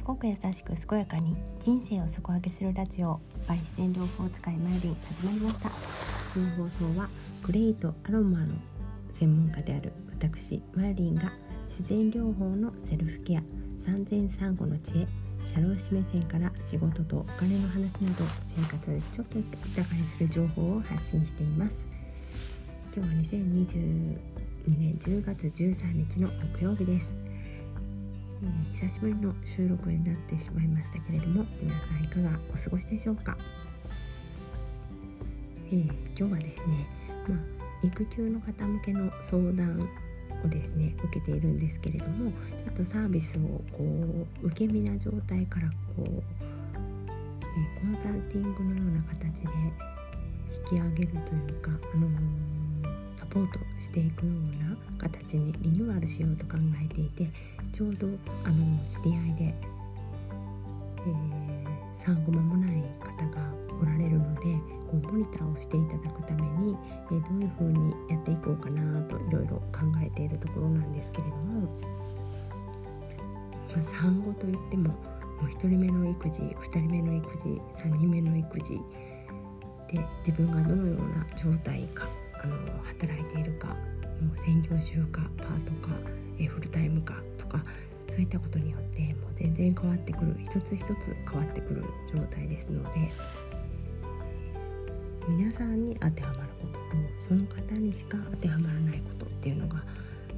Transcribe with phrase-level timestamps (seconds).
[0.00, 5.68] く優しく健やかに人生を底上げするラジオバイ自然療法使いマイリン始まりました。
[5.68, 7.10] この放送は
[7.42, 8.54] グレイとアロマの
[9.12, 11.30] 専門家である私マイリンが
[11.68, 13.42] 自然療法のセルフケア
[13.84, 15.06] 産前産後の知恵
[15.54, 21.72] 社労士目線から仕事とお金の話など生活でちょっと豊かにする情報を発信しています。
[22.96, 24.18] 今日は2022
[24.68, 27.31] 年10月13日の木曜日です。
[28.44, 33.36] え、久しぶりの収録になってしまいましたけれども皆さんいかがお過ごしでしょうか、
[35.70, 35.84] えー、
[36.18, 36.86] 今日はですね、
[37.28, 37.38] まあ、
[37.86, 39.88] 育休の方向けの相談
[40.44, 42.32] をですね受けているんですけれども
[42.64, 43.84] ちょっとサービスをこ
[44.42, 49.48] う受け身な状態からこう、えー、コンサルティングのような形で
[50.70, 57.30] 引き上げるというか、あのー、サポートしていくような形にリニューアルしようと考えていて
[57.72, 58.06] ちょうど
[58.44, 58.54] あの
[58.86, 63.40] 知り合いで、えー、産後間もない方が
[63.80, 64.40] おられるので
[64.90, 66.76] こうモニターをしていただくために、
[67.10, 71.62] えー、どういうふうにやっていこうかなといろいろ考えているところなんですけれども、
[73.74, 74.96] まあ、産後といってもも
[75.44, 78.80] う1人目の育児2人目の育児3人目の育児
[79.90, 82.06] で自分がどのような状態か
[82.44, 83.68] あの働いているか
[84.20, 85.94] もう専業主婦かパートか、
[86.48, 87.14] フルタイムか
[87.52, 87.64] か
[88.10, 93.10] そういったことによってもう全然変わってくる一つ一つ変わってくる状態ですので
[95.28, 99.82] 皆さんに当てはまることとその方にしか当てはまらないことっていうのが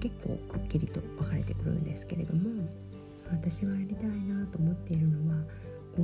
[0.00, 2.68] 結構くっきりと分かれてくるんですけれども
[3.30, 5.42] 私がやりたいなと思っているのは
[5.96, 6.02] こ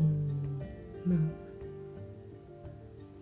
[1.06, 1.18] うまあ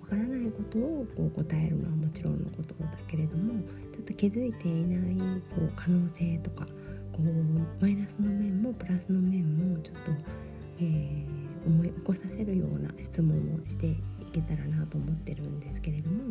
[0.03, 3.55] わからないことをこう答えるのはもちろんのことだけれども
[3.93, 6.67] ちょっと気づいていないこう可能性とか
[7.13, 10.13] こうマイナスの面もプラスの面もちょっと、
[10.81, 13.97] えー、思い起こさせるような質問をしてい
[14.33, 16.31] けたらなと思ってるんですけれども、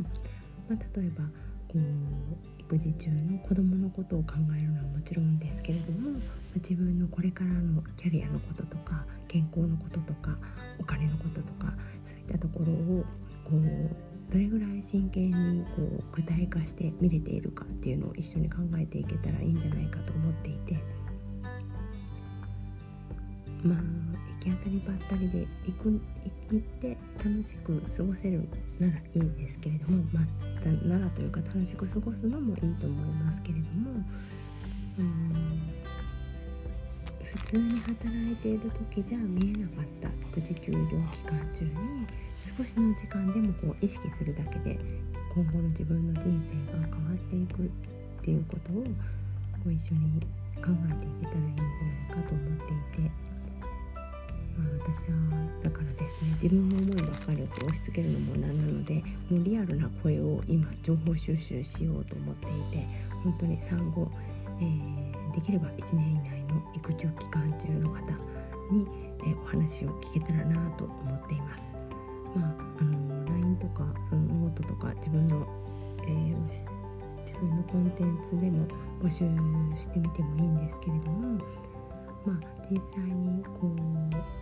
[0.69, 1.23] まあ、例えば
[1.67, 6.19] こう育児中の子どものことを考えるのはもちろんですけれども
[6.55, 10.35] 自分のこれからのキャリアのこととか健康のこととか
[10.79, 11.73] お金のこととか
[12.05, 13.05] そういったところを
[13.45, 21.01] こうどれぐらい真剣にこう具体化して見れているかっていうのを一緒に考えていけたらいいんじゃないかと思っていて。
[23.63, 26.01] まあ行き当たりばったりで行く
[26.51, 28.47] 行って楽しく過ごせる
[28.79, 34.03] ならいいんですけれどもまあならというか楽しく過ごすのもいいと思いますけれども
[34.95, 35.09] その
[37.23, 40.09] 普通に働いている時じゃ見えなかった
[40.39, 40.79] 育児休業
[41.11, 41.40] 期間
[42.61, 44.77] 少しの時間でもこう意識するだけで
[45.33, 46.29] 今後の自分の人
[46.69, 47.69] 生が変わっていくっ
[48.21, 48.89] ていうことをこ
[49.65, 50.21] う一緒に
[50.61, 53.11] 考えていけたらいいんじゃないかと思っていて、
[54.53, 55.17] まあ、私は
[55.63, 58.93] だからですね自分の思いばかりを押し付けるのもなんなので
[59.31, 62.85] もうリアルな声を今情報収集しようと思っていて
[63.23, 64.07] 本当に産後、
[64.59, 68.01] えー、できれば1年以内の育休期間中の方
[68.69, 68.85] に、
[69.21, 71.80] えー、お話を聞けたらなと思っています。
[72.35, 75.45] まあ、あの LINE とかそのノートとか自分の、
[76.03, 76.35] えー、
[77.25, 78.67] 自分のコンテンツでも
[79.01, 79.25] 募集
[79.81, 81.37] してみてもいいんですけれども、
[82.25, 84.41] まあ、実際にこう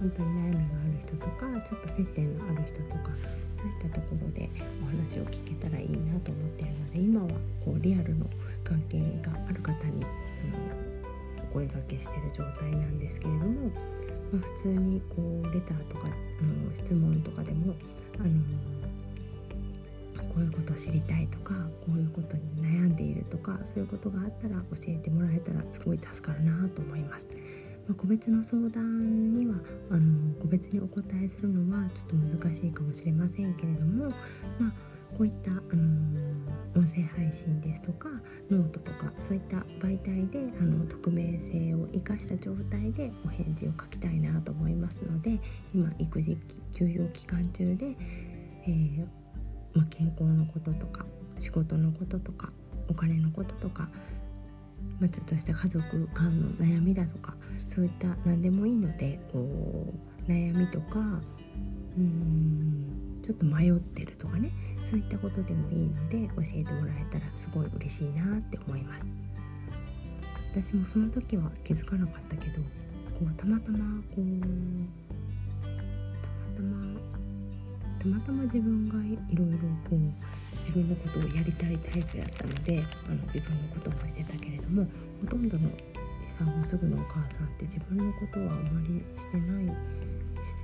[0.00, 3.10] 本当に悩みがある人とかちょっと接点のある人とか
[3.56, 4.50] そういったところで
[4.82, 7.28] お話を聞けたらいいなと思っているので今は
[7.64, 8.26] こうリアルの
[8.64, 10.06] 関係がある方にあ
[10.56, 13.70] のお声がけしている状態なんですけれども
[14.32, 17.74] まあ、普通にこうレターとかあの質問とかでも
[18.18, 18.30] あの
[20.36, 21.54] こういうことを知りたいとか
[21.86, 27.26] こういうことに悩んでいるとかそういうことがあったら教えてもらえたらすごい助かるなと思います。
[27.88, 29.54] まあ、個別の相談には
[29.90, 34.10] あの個別にお答えするのはちょっと難しいかもしれませんけれども、
[34.58, 34.72] まあ、
[35.16, 36.26] こういった、あの
[36.76, 38.10] 音声配信ですとか
[38.50, 45.40] ノートとかそういった媒体であの匿名性を生かした状態でお返事を書きたいなと思いますので
[45.74, 46.36] 今育児
[46.74, 47.96] 休養期間中で、
[48.66, 49.06] えー、
[49.72, 51.06] ま、健康のこととか
[51.38, 52.50] 仕事のこととか
[52.90, 53.88] お金のこととか、
[55.00, 57.34] ま、ちょっとした家族間の悩みだとか
[57.74, 59.94] そういった何でもいいのでこ
[60.28, 60.98] う悩みとか
[61.96, 64.52] うんちょっと迷ってるとかね
[64.88, 69.06] そういったことでもいいので教えてもらえたらすごい嬉しいなって思います。
[70.56, 72.62] 私もその時は気づかなかったけど
[73.18, 73.78] こうたまたま
[74.14, 74.40] こう
[76.56, 77.00] たまたま
[77.98, 79.58] たまたま自分がいろいろ
[79.90, 79.98] こう
[80.58, 84.86] 自分のことをやりたいタイプだったのであの自分のこともしてたけれども
[85.20, 85.68] ほとんどの
[86.38, 89.76] 産後すぐのお母さんって自分のことはあまりしてない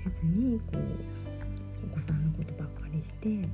[0.04, 3.48] せずにこうお子さんのことばっかりして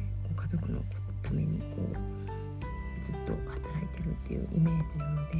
[0.50, 0.80] 家族の
[1.22, 5.36] ためにこうずっと働いてるっていうイメージなので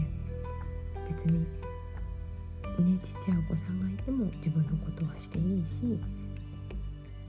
[1.08, 1.40] 別に
[2.84, 5.98] ねちっちゃいお子さんがいても自分のことはしていいし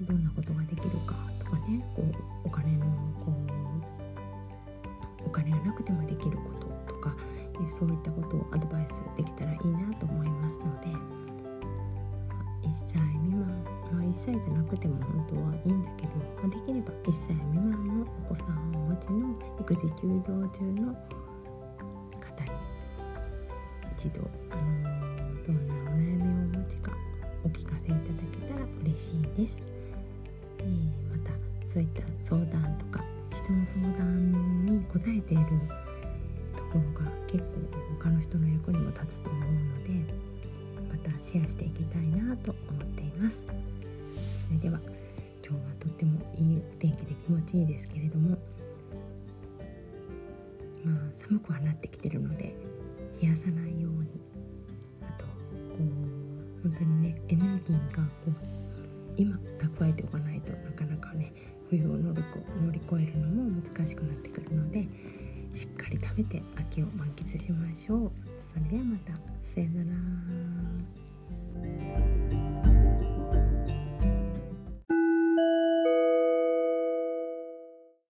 [0.02, 2.86] どんなことができるかとかねこうお金の
[3.24, 3.32] こ
[5.24, 6.44] うお金がなくてもできるこ
[6.88, 7.16] ととか
[7.80, 8.42] そういったことを
[14.70, 20.94] くても本当はいいんだけど、まあ、できれば1歳未満のお子さんをお持ちの育児休業中の
[22.22, 22.52] 方に
[23.98, 24.22] 一度、
[24.52, 26.92] あのー、どんなお悩みをお持ちか
[27.44, 29.58] お聞かせいただけたら嬉しいです。
[30.60, 31.34] えー、また
[31.72, 33.04] そういった相談とか
[33.36, 35.46] 人の相談に答えている
[36.56, 37.46] ところが結構
[38.00, 40.14] 他の人の役にも立つと思うので
[40.90, 43.42] またシェアしていきたいなと思っています
[44.50, 44.80] それでは
[45.48, 48.30] 今日はとってもいいお天気で気持ちいいですけれども
[50.84, 52.56] まあ寒くはなってきてるので
[53.22, 54.10] 冷やさないように。
[55.04, 55.32] あとこ
[56.64, 58.34] う本当にねエネルギーがこう
[59.18, 61.32] 今蓄えておかないとなかなかね
[61.70, 62.24] 冬を乗り
[62.66, 64.84] 乗り越えるのも難しくなってくるので
[65.54, 68.12] しっかり食べて秋を満喫しましょう。
[68.52, 69.14] それではまた。
[69.54, 70.99] さよなら。